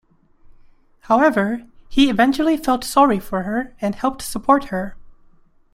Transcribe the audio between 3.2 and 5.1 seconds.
her and helped support her.